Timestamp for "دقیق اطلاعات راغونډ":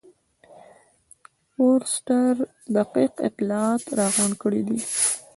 2.75-4.33